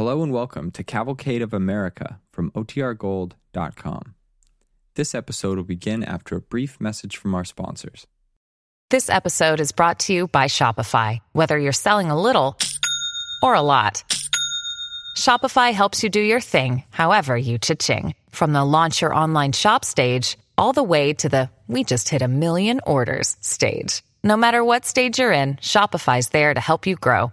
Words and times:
Hello 0.00 0.22
and 0.22 0.32
welcome 0.32 0.70
to 0.70 0.82
Cavalcade 0.82 1.42
of 1.42 1.52
America 1.52 2.20
from 2.32 2.50
OTRGold.com. 2.52 4.14
This 4.94 5.14
episode 5.14 5.58
will 5.58 5.64
begin 5.64 6.02
after 6.02 6.36
a 6.36 6.40
brief 6.40 6.80
message 6.80 7.18
from 7.18 7.34
our 7.34 7.44
sponsors. 7.44 8.06
This 8.88 9.10
episode 9.10 9.60
is 9.60 9.72
brought 9.72 9.98
to 9.98 10.14
you 10.14 10.28
by 10.28 10.46
Shopify. 10.46 11.18
Whether 11.32 11.58
you're 11.58 11.72
selling 11.72 12.10
a 12.10 12.18
little 12.18 12.56
or 13.42 13.52
a 13.52 13.60
lot, 13.60 14.02
Shopify 15.18 15.74
helps 15.74 16.02
you 16.02 16.08
do 16.08 16.22
your 16.22 16.40
thing, 16.40 16.84
however 16.88 17.36
you 17.36 17.58
cha-ching. 17.58 18.14
From 18.30 18.54
the 18.54 18.64
launch 18.64 19.02
your 19.02 19.14
online 19.14 19.52
shop 19.52 19.84
stage, 19.84 20.38
all 20.56 20.72
the 20.72 20.82
way 20.82 21.12
to 21.12 21.28
the 21.28 21.50
we 21.68 21.84
just 21.84 22.08
hit 22.08 22.22
a 22.22 22.26
million 22.26 22.80
orders 22.86 23.36
stage. 23.42 24.02
No 24.24 24.38
matter 24.38 24.64
what 24.64 24.86
stage 24.86 25.18
you're 25.18 25.30
in, 25.30 25.56
Shopify's 25.56 26.30
there 26.30 26.54
to 26.54 26.60
help 26.60 26.86
you 26.86 26.96
grow. 26.96 27.32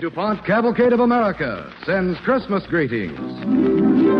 DuPont 0.00 0.42
Cavalcade 0.46 0.94
of 0.94 1.00
America 1.00 1.70
sends 1.84 2.18
Christmas 2.20 2.66
greetings. 2.68 4.11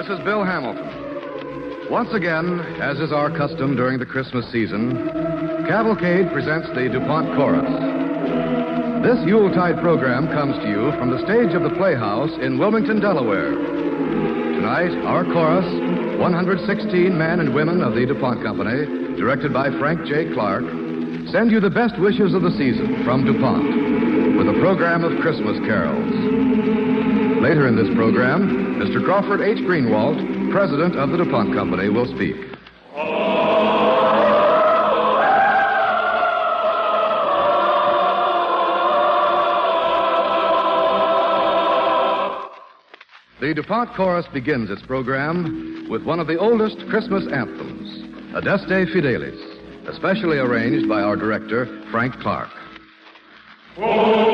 This 0.00 0.16
is 0.18 0.24
Bill 0.24 0.42
Hamilton. 0.42 1.90
Once 1.90 2.08
again, 2.14 2.60
as 2.80 2.98
is 3.00 3.12
our 3.12 3.28
custom 3.28 3.76
during 3.76 3.98
the 3.98 4.06
Christmas 4.06 4.50
season, 4.50 4.96
Cavalcade 5.68 6.32
presents 6.32 6.68
the 6.72 6.88
DuPont 6.88 7.36
Chorus. 7.36 7.68
This 9.04 9.20
Yuletide 9.28 9.76
program 9.82 10.26
comes 10.28 10.56
to 10.64 10.70
you 10.72 10.90
from 10.96 11.10
the 11.10 11.20
stage 11.28 11.52
of 11.52 11.60
the 11.60 11.76
Playhouse 11.76 12.32
in 12.40 12.58
Wilmington, 12.58 12.98
Delaware. 12.98 13.52
Tonight, 13.52 15.04
our 15.04 15.22
chorus, 15.22 15.68
116 16.16 17.12
men 17.12 17.40
and 17.40 17.52
women 17.52 17.82
of 17.82 17.92
the 17.92 18.06
DuPont 18.06 18.42
Company, 18.42 18.88
directed 19.20 19.52
by 19.52 19.68
Frank 19.76 20.08
J. 20.08 20.32
Clark, 20.32 20.64
send 21.28 21.52
you 21.52 21.60
the 21.60 21.68
best 21.68 22.00
wishes 22.00 22.32
of 22.32 22.40
the 22.40 22.56
season 22.56 23.04
from 23.04 23.28
DuPont 23.28 24.40
with 24.40 24.48
a 24.48 24.58
program 24.64 25.04
of 25.04 25.20
Christmas 25.20 25.60
carols. 25.68 26.08
Later 27.44 27.68
in 27.68 27.76
this 27.76 27.92
program, 27.94 28.59
Mr. 28.80 29.04
Crawford 29.04 29.42
H. 29.42 29.58
Greenewalt, 29.58 30.16
president 30.50 30.96
of 30.96 31.10
the 31.10 31.18
DuPont 31.18 31.52
Company, 31.52 31.90
will 31.90 32.06
speak. 32.06 32.34
The 43.38 43.52
DuPont 43.54 43.94
Chorus 43.94 44.24
begins 44.32 44.70
its 44.70 44.80
program 44.80 45.86
with 45.90 46.04
one 46.04 46.18
of 46.18 46.26
the 46.26 46.38
oldest 46.38 46.78
Christmas 46.88 47.26
anthems, 47.30 48.34
Adeste 48.34 48.88
Fidelis, 48.94 49.88
especially 49.88 50.38
arranged 50.38 50.88
by 50.88 51.02
our 51.02 51.16
director, 51.16 51.66
Frank 51.90 52.14
Clark. 52.20 52.48
O 53.76 54.29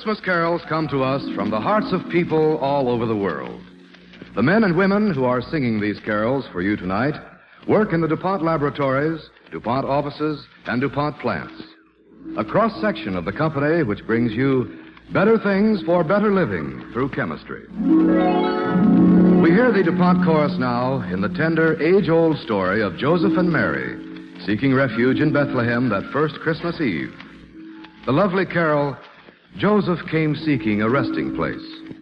Christmas 0.00 0.24
carols 0.24 0.62
come 0.66 0.88
to 0.88 1.02
us 1.02 1.22
from 1.34 1.50
the 1.50 1.60
hearts 1.60 1.92
of 1.92 2.00
people 2.10 2.56
all 2.56 2.88
over 2.88 3.04
the 3.04 3.14
world. 3.14 3.60
The 4.34 4.42
men 4.42 4.64
and 4.64 4.74
women 4.74 5.12
who 5.12 5.24
are 5.24 5.42
singing 5.42 5.78
these 5.78 6.00
carols 6.00 6.46
for 6.52 6.62
you 6.62 6.74
tonight 6.74 7.12
work 7.68 7.92
in 7.92 8.00
the 8.00 8.08
DuPont 8.08 8.42
laboratories, 8.42 9.20
DuPont 9.52 9.84
offices, 9.84 10.42
and 10.64 10.80
DuPont 10.80 11.18
plants. 11.18 11.52
A 12.38 12.44
cross 12.46 12.72
section 12.80 13.14
of 13.14 13.26
the 13.26 13.32
company 13.32 13.82
which 13.82 14.06
brings 14.06 14.32
you 14.32 14.74
better 15.12 15.38
things 15.38 15.82
for 15.82 16.02
better 16.02 16.32
living 16.32 16.82
through 16.94 17.10
chemistry. 17.10 17.66
We 19.42 19.50
hear 19.50 19.70
the 19.70 19.82
DuPont 19.84 20.24
chorus 20.24 20.56
now 20.58 21.02
in 21.12 21.20
the 21.20 21.28
tender, 21.28 21.78
age 21.78 22.08
old 22.08 22.38
story 22.38 22.80
of 22.80 22.96
Joseph 22.96 23.36
and 23.36 23.52
Mary 23.52 24.00
seeking 24.46 24.72
refuge 24.72 25.20
in 25.20 25.30
Bethlehem 25.30 25.90
that 25.90 26.10
first 26.10 26.36
Christmas 26.36 26.80
Eve. 26.80 27.12
The 28.06 28.12
lovely 28.12 28.46
carol, 28.46 28.96
Joseph 29.56 30.00
came 30.10 30.34
seeking 30.34 30.82
a 30.82 30.88
resting 30.88 31.34
place. 31.34 31.99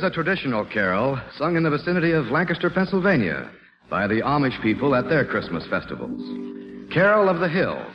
is 0.00 0.04
a 0.04 0.10
traditional 0.10 0.64
carol 0.64 1.20
sung 1.36 1.56
in 1.56 1.62
the 1.62 1.68
vicinity 1.68 2.12
of 2.12 2.28
Lancaster, 2.28 2.70
Pennsylvania, 2.70 3.50
by 3.90 4.06
the 4.06 4.22
Amish 4.22 4.58
people 4.62 4.94
at 4.94 5.10
their 5.10 5.26
Christmas 5.26 5.66
festivals. 5.66 6.22
Carol 6.90 7.28
of 7.28 7.40
the 7.40 7.48
Hills, 7.48 7.94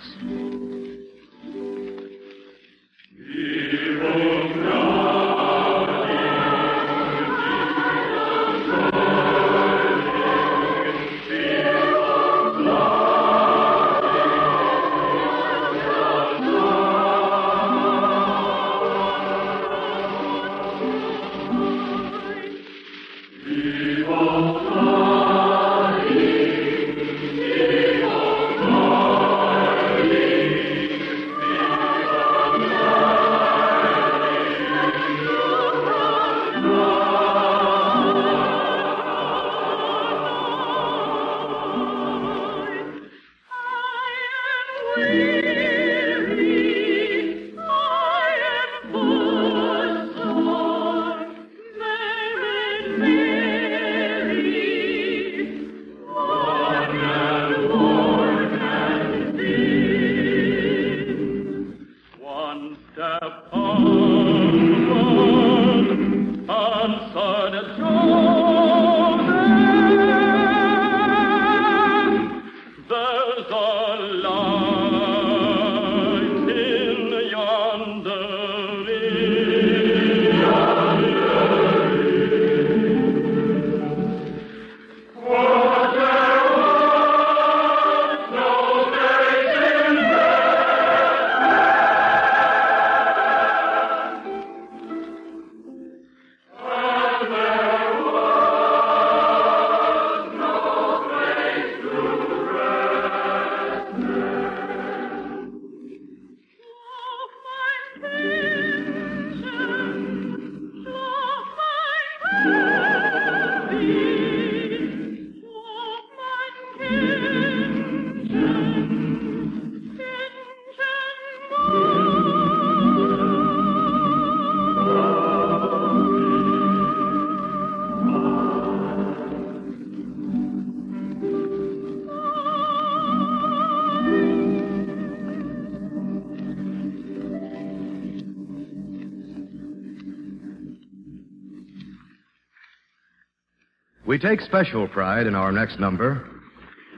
take 144.25 144.41
special 144.41 144.87
pride 144.87 145.27
in 145.27 145.35
our 145.35 145.51
next 145.51 145.79
number. 145.79 146.27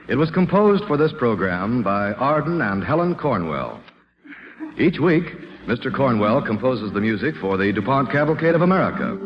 It 0.08 0.16
was 0.16 0.30
composed 0.30 0.84
for 0.86 0.96
this 0.96 1.12
program 1.18 1.82
by 1.82 2.14
Ardon 2.14 2.62
and 2.62 2.82
Helen 2.82 3.14
Cornwell. 3.14 3.82
Each 4.78 4.98
week, 4.98 5.24
Mr. 5.66 5.94
Cornwell 5.94 6.40
composes 6.40 6.90
the 6.94 7.02
music 7.02 7.34
for 7.38 7.58
the 7.58 7.70
DuPont 7.70 8.10
Cavalcade 8.10 8.54
of 8.54 8.62
America. 8.62 9.18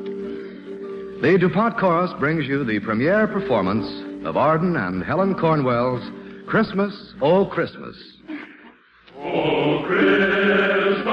The 1.23 1.38
DuPont 1.38 1.78
Chorus 1.78 2.11
brings 2.18 2.44
you 2.47 2.64
the 2.64 2.80
premiere 2.80 3.28
performance 3.28 3.87
of 4.26 4.37
Ardon 4.37 4.75
and 4.75 5.04
Helen 5.04 5.37
Cornwell's 5.37 6.02
Christmas, 6.49 7.14
Oh 7.21 7.47
Christmas. 7.47 7.94
Oh, 9.16 9.85
Christmas, 9.87 11.06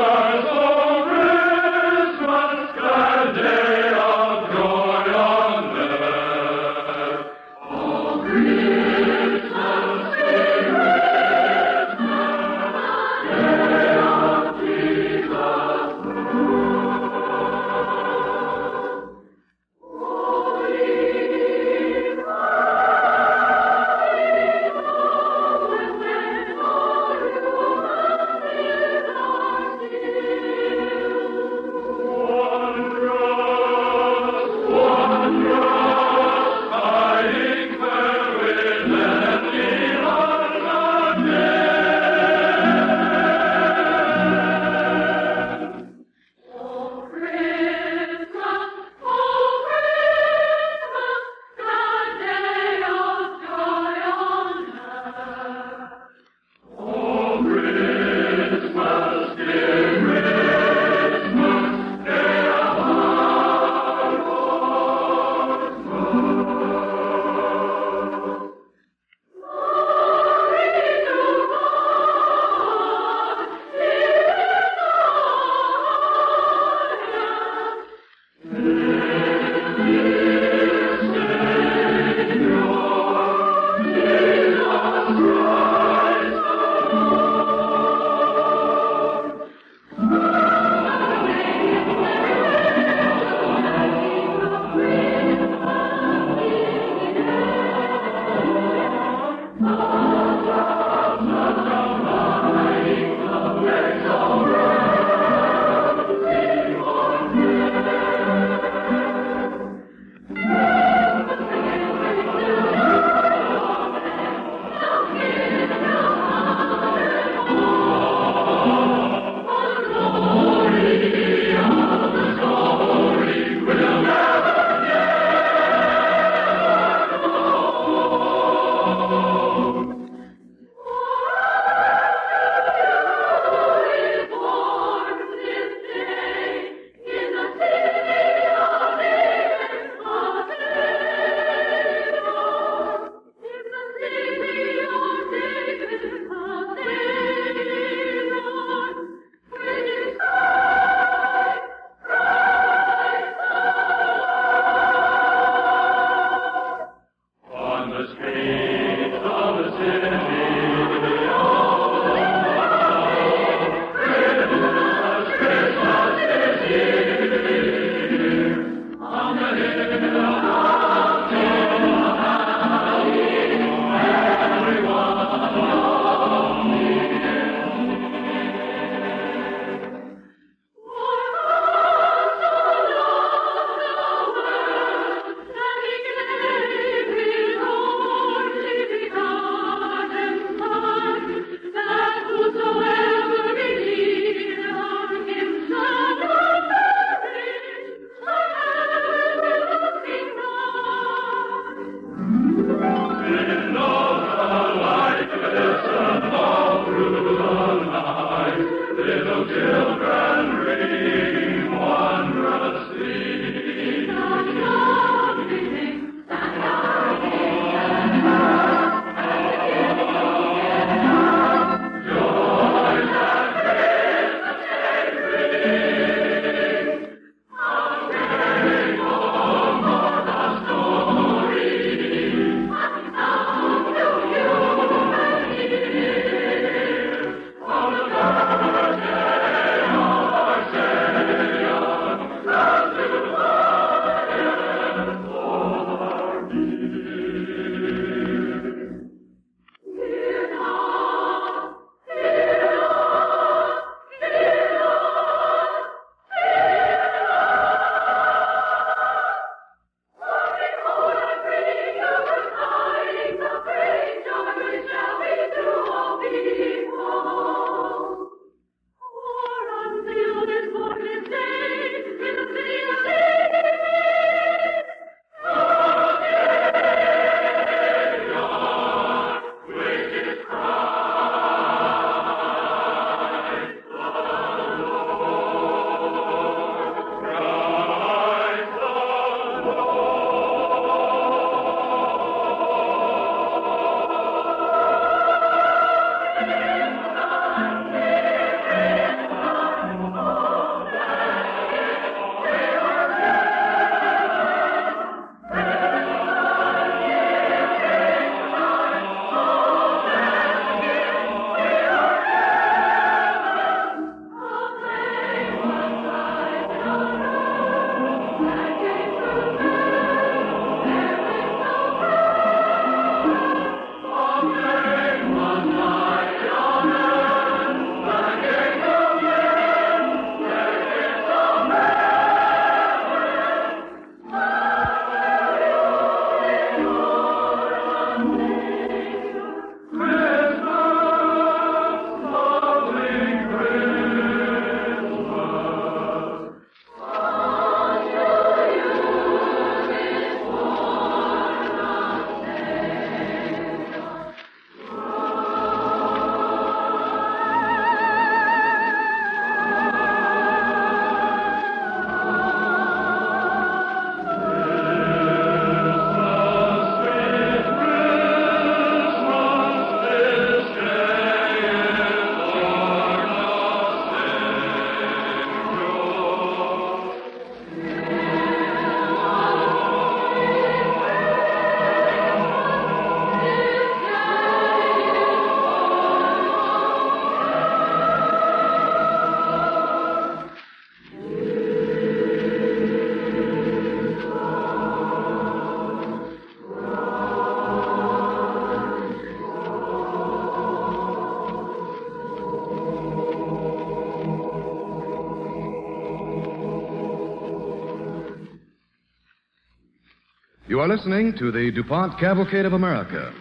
You 410.79 410.85
are 410.85 410.95
listening 410.95 411.33
to 411.39 411.51
the 411.51 411.71
DuPont 411.71 412.17
Cavalcade 412.21 412.63
of 412.63 412.71
America, 412.71 413.33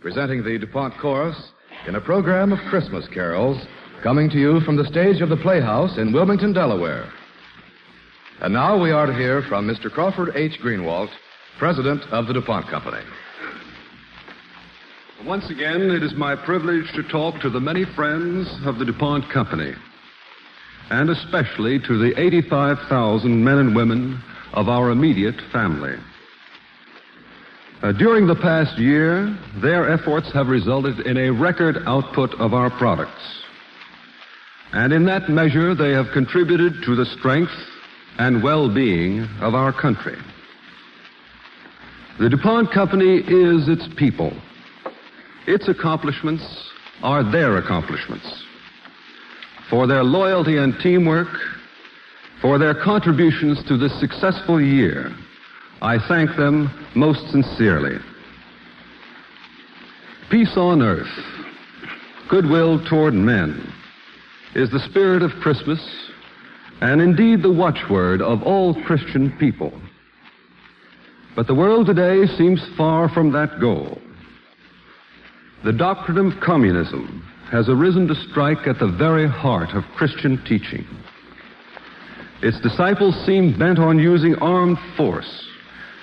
presenting 0.00 0.42
the 0.42 0.56
DuPont 0.56 0.94
Chorus 0.98 1.36
in 1.86 1.94
a 1.94 2.00
program 2.00 2.52
of 2.54 2.70
Christmas 2.70 3.06
carols 3.12 3.60
coming 4.02 4.30
to 4.30 4.38
you 4.38 4.60
from 4.60 4.76
the 4.76 4.86
stage 4.86 5.20
of 5.20 5.28
the 5.28 5.36
Playhouse 5.36 5.98
in 5.98 6.10
Wilmington, 6.10 6.54
Delaware. 6.54 7.12
And 8.40 8.54
now 8.54 8.82
we 8.82 8.92
are 8.92 9.04
to 9.04 9.12
hear 9.12 9.42
from 9.42 9.68
Mr. 9.68 9.92
Crawford 9.92 10.34
H. 10.36 10.58
Greenewalt, 10.64 11.10
president 11.58 12.00
of 12.12 12.28
the 12.28 12.32
DuPont 12.32 12.66
Company. 12.70 13.02
Once 15.26 15.50
again, 15.50 15.90
it 15.90 16.02
is 16.02 16.14
my 16.14 16.34
privilege 16.34 16.90
to 16.94 17.02
talk 17.02 17.38
to 17.42 17.50
the 17.50 17.60
many 17.60 17.84
friends 17.94 18.48
of 18.64 18.78
the 18.78 18.86
DuPont 18.86 19.30
Company, 19.30 19.74
and 20.88 21.10
especially 21.10 21.78
to 21.78 21.98
the 21.98 22.18
85,000 22.18 23.44
men 23.44 23.58
and 23.58 23.76
women 23.76 24.18
of 24.54 24.70
our 24.70 24.90
immediate 24.92 25.38
family. 25.52 25.98
Uh, 27.82 27.92
during 27.92 28.26
the 28.26 28.34
past 28.34 28.78
year, 28.78 29.36
their 29.60 29.92
efforts 29.92 30.32
have 30.32 30.46
resulted 30.48 31.00
in 31.06 31.18
a 31.18 31.30
record 31.30 31.76
output 31.86 32.32
of 32.40 32.54
our 32.54 32.70
products. 32.70 33.42
And 34.72 34.94
in 34.94 35.04
that 35.06 35.28
measure, 35.28 35.74
they 35.74 35.90
have 35.90 36.06
contributed 36.12 36.82
to 36.84 36.96
the 36.96 37.04
strength 37.18 37.52
and 38.18 38.42
well-being 38.42 39.28
of 39.40 39.54
our 39.54 39.72
country. 39.78 40.16
The 42.18 42.30
DuPont 42.30 42.72
Company 42.72 43.18
is 43.18 43.68
its 43.68 43.86
people. 43.98 44.32
Its 45.46 45.68
accomplishments 45.68 46.44
are 47.02 47.30
their 47.30 47.58
accomplishments. 47.58 48.44
For 49.68 49.86
their 49.86 50.02
loyalty 50.02 50.56
and 50.56 50.74
teamwork, 50.82 51.28
for 52.40 52.58
their 52.58 52.74
contributions 52.74 53.62
to 53.68 53.76
this 53.76 53.98
successful 54.00 54.60
year, 54.60 55.14
I 55.82 55.98
thank 56.08 56.36
them 56.36 56.70
most 56.94 57.30
sincerely. 57.30 57.98
Peace 60.30 60.56
on 60.56 60.82
earth, 60.82 61.06
goodwill 62.30 62.82
toward 62.86 63.12
men, 63.12 63.72
is 64.54 64.70
the 64.70 64.80
spirit 64.80 65.22
of 65.22 65.30
Christmas 65.42 65.80
and 66.80 67.00
indeed 67.00 67.42
the 67.42 67.52
watchword 67.52 68.22
of 68.22 68.42
all 68.42 68.74
Christian 68.84 69.36
people. 69.38 69.72
But 71.34 71.46
the 71.46 71.54
world 71.54 71.86
today 71.86 72.26
seems 72.36 72.66
far 72.76 73.10
from 73.10 73.32
that 73.32 73.60
goal. 73.60 74.00
The 75.64 75.72
doctrine 75.72 76.18
of 76.18 76.40
communism 76.40 77.22
has 77.50 77.68
arisen 77.68 78.08
to 78.08 78.14
strike 78.30 78.66
at 78.66 78.78
the 78.78 78.88
very 78.98 79.28
heart 79.28 79.74
of 79.74 79.84
Christian 79.96 80.42
teaching. 80.44 80.86
Its 82.42 82.60
disciples 82.60 83.14
seem 83.26 83.58
bent 83.58 83.78
on 83.78 83.98
using 83.98 84.34
armed 84.36 84.78
force 84.96 85.46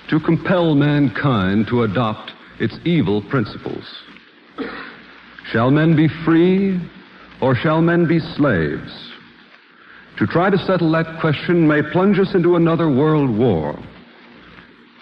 to 0.08 0.20
compel 0.20 0.74
mankind 0.74 1.66
to 1.68 1.82
adopt 1.82 2.32
its 2.60 2.78
evil 2.84 3.22
principles. 3.22 3.84
Shall 5.50 5.70
men 5.70 5.96
be 5.96 6.08
free 6.24 6.80
or 7.40 7.54
shall 7.54 7.80
men 7.80 8.06
be 8.06 8.20
slaves? 8.20 9.12
To 10.18 10.26
try 10.26 10.50
to 10.50 10.58
settle 10.58 10.92
that 10.92 11.20
question 11.20 11.66
may 11.66 11.82
plunge 11.82 12.18
us 12.18 12.34
into 12.34 12.56
another 12.56 12.88
world 12.88 13.36
war 13.36 13.78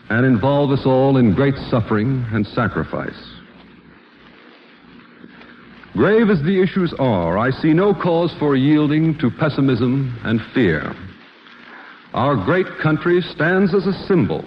and 0.09 0.25
involve 0.25 0.71
us 0.71 0.87
all 0.87 1.17
in 1.17 1.35
great 1.35 1.57
suffering 1.71 2.25
and 2.33 2.47
sacrifice. 2.47 3.31
Grave 5.95 6.31
as 6.31 6.43
the 6.43 6.63
issues 6.63 6.95
are, 6.99 7.37
I 7.37 7.51
see 7.51 7.75
no 7.75 7.93
cause 7.93 8.35
for 8.39 8.57
yielding 8.57 9.19
to 9.19 9.31
pessimism 9.31 10.19
and 10.25 10.41
fear. 10.55 10.95
Our 12.15 12.37
great 12.45 12.67
country 12.83 13.21
stands 13.21 13.75
as 13.75 13.87
a 13.87 14.07
symbol 14.07 14.45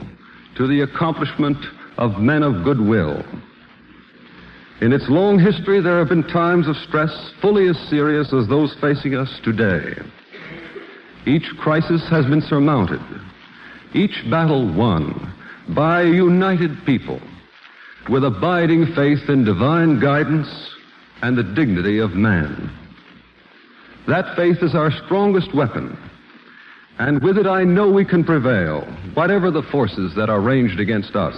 to 0.55 0.67
the 0.67 0.81
accomplishment 0.81 1.57
of 1.97 2.19
men 2.19 2.43
of 2.43 2.63
goodwill. 2.63 3.23
In 4.81 4.91
its 4.91 5.07
long 5.07 5.39
history, 5.39 5.81
there 5.81 5.99
have 5.99 6.09
been 6.09 6.23
times 6.23 6.67
of 6.67 6.75
stress 6.77 7.31
fully 7.41 7.67
as 7.67 7.77
serious 7.89 8.33
as 8.33 8.47
those 8.47 8.75
facing 8.81 9.15
us 9.15 9.39
today. 9.43 9.95
Each 11.25 11.47
crisis 11.57 12.07
has 12.09 12.25
been 12.25 12.41
surmounted, 12.41 13.01
each 13.93 14.23
battle 14.29 14.71
won 14.73 15.33
by 15.69 16.01
a 16.01 16.07
united 16.07 16.71
people 16.85 17.19
with 18.09 18.23
abiding 18.23 18.93
faith 18.93 19.29
in 19.29 19.45
divine 19.45 19.99
guidance 19.99 20.47
and 21.21 21.37
the 21.37 21.43
dignity 21.43 21.99
of 21.99 22.11
man. 22.11 22.69
That 24.07 24.35
faith 24.35 24.57
is 24.61 24.75
our 24.75 24.91
strongest 25.05 25.55
weapon, 25.55 25.97
and 26.99 27.21
with 27.21 27.37
it 27.37 27.47
I 27.47 27.63
know 27.63 27.91
we 27.91 28.05
can 28.05 28.23
prevail, 28.23 28.81
whatever 29.13 29.51
the 29.51 29.63
forces 29.71 30.13
that 30.15 30.29
are 30.29 30.41
ranged 30.41 30.79
against 30.79 31.15
us. 31.15 31.35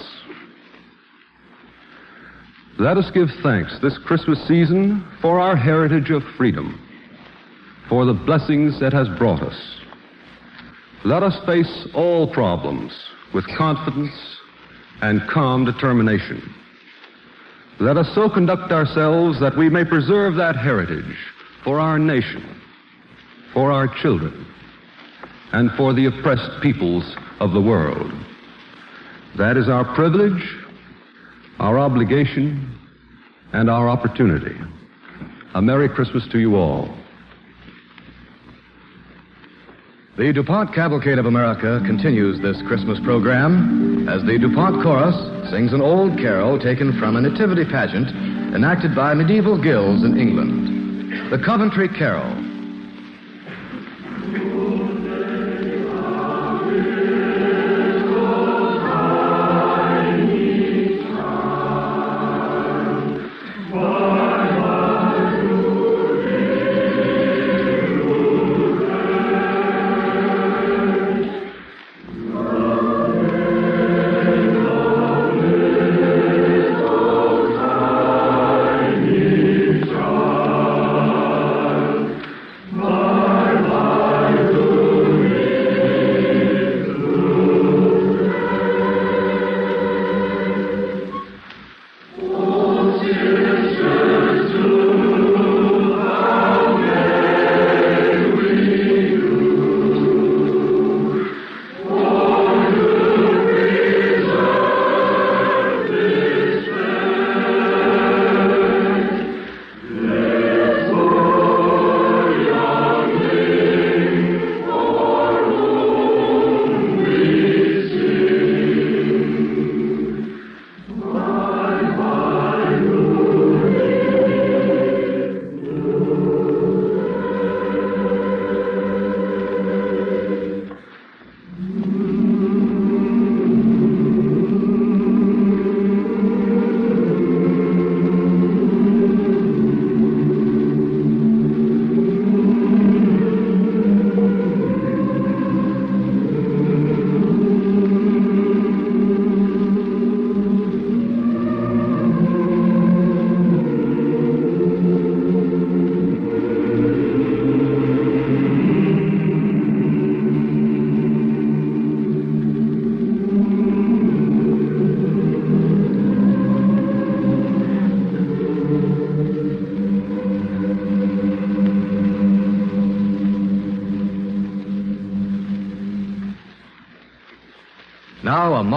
Let 2.80 2.98
us 2.98 3.10
give 3.12 3.30
thanks 3.42 3.80
this 3.82 3.98
Christmas 4.06 4.40
season 4.48 5.04
for 5.22 5.40
our 5.40 5.56
heritage 5.56 6.12
of 6.12 6.22
freedom, 6.38 6.80
for 7.90 8.06
the 8.06 8.14
blessings 8.14 8.82
it 8.82 8.94
has 8.94 9.08
brought 9.18 9.42
us. 9.42 9.80
Let 11.04 11.24
us 11.24 11.38
face 11.46 11.88
all 11.96 12.32
problems 12.32 12.92
with 13.34 13.48
confidence 13.58 14.14
and 15.02 15.22
calm 15.30 15.66
determination. 15.66 16.54
Let 17.80 17.98
us 17.98 18.14
so 18.14 18.30
conduct 18.30 18.72
ourselves 18.72 19.40
that 19.40 19.58
we 19.58 19.70
may 19.70 19.86
preserve 19.86 20.36
that 20.36 20.56
heritage 20.56 21.16
for 21.64 21.80
our 21.80 21.98
nation, 21.98 22.62
for 23.54 23.72
our 23.72 23.88
children, 24.02 24.46
and 25.54 25.72
for 25.78 25.94
the 25.94 26.06
oppressed 26.06 26.62
peoples 26.62 27.16
of 27.40 27.54
the 27.54 27.62
world. 27.62 28.12
That 29.38 29.58
is 29.58 29.70
our 29.70 29.86
privilege, 29.96 30.44
our 31.60 31.80
obligation, 31.80 32.78
and 33.54 33.70
our 33.70 33.88
opportunity. 33.90 34.56
A 35.54 35.62
Merry 35.62 35.90
Christmas 35.90 36.28
to 36.32 36.40
you 36.40 36.56
all. 36.56 36.94
The 40.18 40.34
DuPont 40.34 40.74
Cavalcade 40.74 41.20
of 41.20 41.28
America 41.28 41.80
continues 41.86 42.42
this 42.42 42.60
Christmas 42.68 43.00
program 43.04 44.10
as 44.10 44.24
the 44.24 44.40
DuPont 44.40 44.82
Chorus 44.82 45.16
sings 45.52 45.74
an 45.74 45.82
old 45.82 46.18
carol 46.18 46.58
taken 46.58 46.98
from 47.00 47.16
a 47.16 47.22
nativity 47.22 47.64
pageant 47.64 48.10
enacted 48.56 48.96
by 48.96 49.14
medieval 49.14 49.62
guilds 49.62 50.04
in 50.04 50.18
England. 50.18 51.32
The 51.32 51.38
Coventry 51.38 51.88
Carol. 51.88 52.47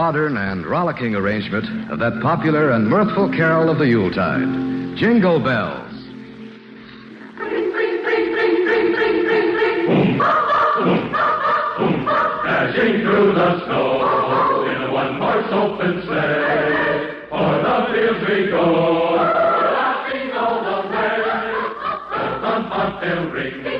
Modern 0.01 0.39
and 0.39 0.65
rollicking 0.65 1.15
arrangement 1.15 1.93
of 1.93 1.99
that 1.99 2.19
popular 2.23 2.71
and 2.71 2.89
mirthful 2.89 3.29
carol 3.29 3.69
of 3.69 3.77
the 3.77 3.87
Yuletide 3.87 4.97
Jingle 4.97 5.39
Bells. 5.39 5.93
Dashing 12.47 13.03
through 13.03 13.35
the 13.35 13.65
snow 13.67 14.65
in 14.73 14.81
a 14.85 14.91
one-horse 14.91 15.53
open 15.53 16.03
sleigh. 16.07 17.29
O'er 17.31 17.61
the 17.61 17.77
fields 17.93 18.25
we 18.27 18.47
go, 18.49 18.65
laughing 19.21 20.33
all 20.33 20.65
the 20.65 20.89
way. 20.89 21.13
Bells 22.09 22.43
on 22.43 22.71
bobtail 22.71 23.31
ring, 23.33 23.80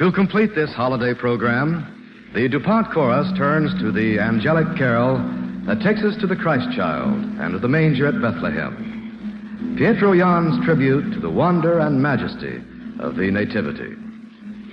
To 0.00 0.10
complete 0.10 0.54
this 0.54 0.72
holiday 0.72 1.12
program, 1.12 2.30
the 2.32 2.48
DuPont 2.48 2.90
Chorus 2.90 3.30
turns 3.36 3.70
to 3.82 3.92
the 3.92 4.18
angelic 4.18 4.74
carol 4.78 5.18
that 5.66 5.82
takes 5.82 6.00
us 6.00 6.18
to 6.22 6.26
the 6.26 6.36
Christ 6.36 6.74
child 6.74 7.12
and 7.38 7.60
the 7.60 7.68
manger 7.68 8.06
at 8.06 8.18
Bethlehem. 8.22 9.76
Pietro 9.76 10.12
Yon's 10.12 10.64
tribute 10.64 11.12
to 11.12 11.20
the 11.20 11.28
wonder 11.28 11.80
and 11.80 12.00
majesty 12.00 12.62
of 12.98 13.16
the 13.16 13.30
Nativity. 13.30 13.94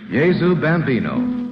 Jesu 0.10 0.56
Bambino. 0.56 1.47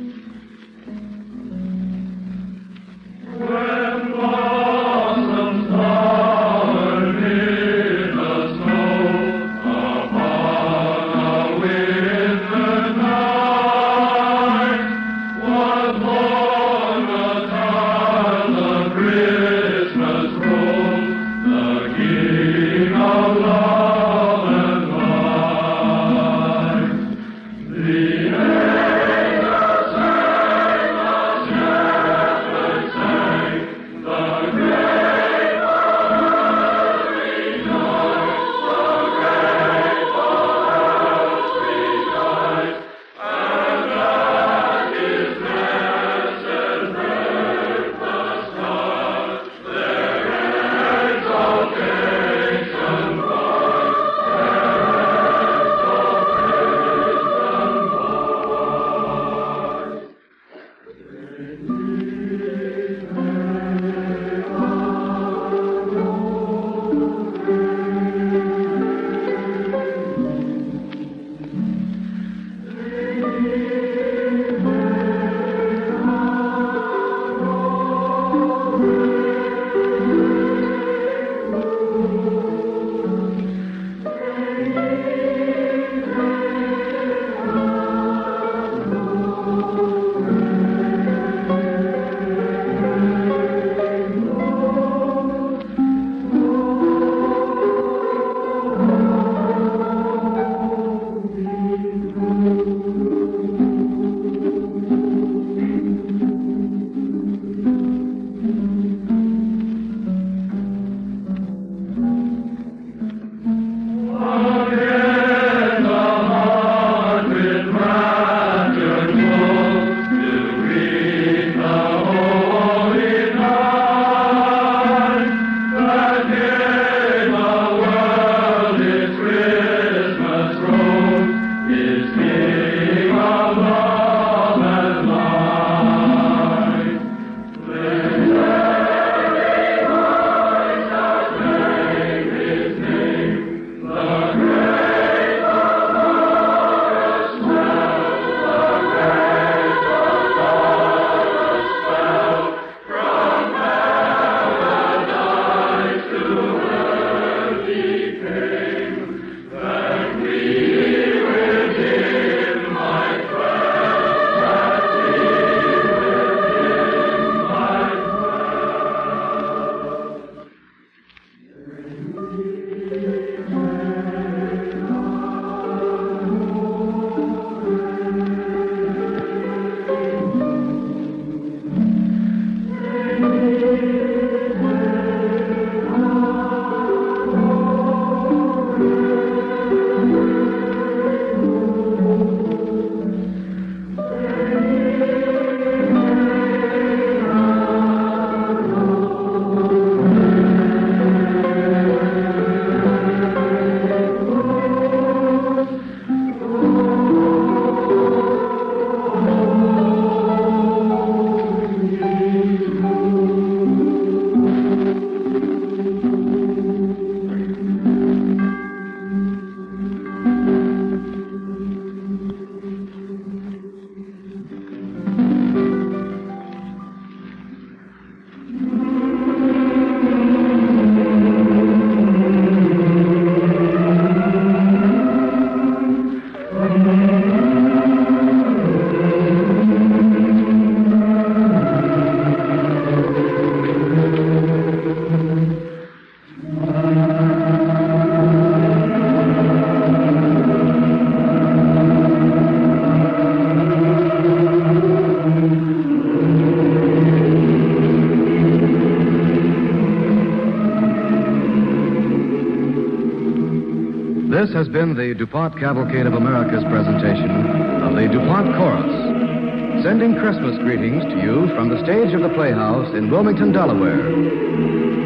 Been 264.86 264.94
the 264.94 265.18
DuPont 265.18 265.58
Cavalcade 265.58 266.06
of 266.06 266.14
America's 266.14 266.62
presentation 266.70 267.34
of 267.82 267.98
the 267.98 268.06
DuPont 268.06 268.54
Chorus, 268.54 269.82
sending 269.82 270.14
Christmas 270.14 270.62
greetings 270.62 271.02
to 271.10 271.18
you 271.26 271.50
from 271.58 271.74
the 271.74 271.82
stage 271.82 272.14
of 272.14 272.22
the 272.22 272.30
Playhouse 272.38 272.94
in 272.94 273.10
Wilmington, 273.10 273.52
Delaware. 273.52 273.98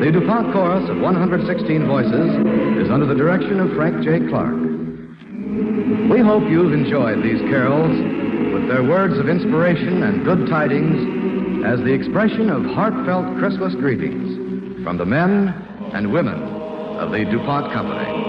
The 0.04 0.12
DuPont 0.12 0.52
Chorus 0.52 0.84
of 0.89 1.00
116 1.00 1.88
voices 1.88 2.28
is 2.84 2.92
under 2.92 3.06
the 3.06 3.15
direction 3.15 3.62
of 3.63 3.72
Frank 3.72 4.04
J. 4.04 4.28
Clark. 4.28 4.60
We 6.12 6.20
hope 6.20 6.44
you've 6.52 6.76
enjoyed 6.76 7.24
these 7.24 7.39
carols 7.48 7.96
with 8.52 8.68
their 8.68 8.84
words 8.84 9.15
of 9.15 9.32
inspiration 9.32 10.04
and 10.04 10.28
good 10.28 10.50
tidings 10.52 11.63
as 11.63 11.80
the 11.88 11.96
expression 11.96 12.52
of 12.52 12.68
heartfelt 12.76 13.32
Christmas 13.39 13.80
greetings 13.80 14.84
from 14.84 14.98
the 14.98 15.08
men 15.08 15.56
and 15.96 16.12
women 16.12 16.36
of 17.00 17.15
the 17.15 17.24
DuPont 17.24 17.72
Company. 17.72 18.29